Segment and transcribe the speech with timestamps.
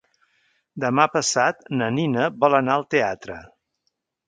[0.83, 3.39] Demà passat na Nina vol anar al teatre.